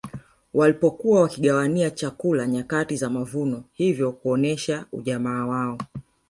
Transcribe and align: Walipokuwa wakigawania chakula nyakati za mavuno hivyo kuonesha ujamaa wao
Walipokuwa 0.53 1.21
wakigawania 1.21 1.91
chakula 1.91 2.47
nyakati 2.47 2.95
za 2.97 3.09
mavuno 3.09 3.63
hivyo 3.73 4.11
kuonesha 4.11 4.85
ujamaa 4.91 5.45
wao 5.45 5.77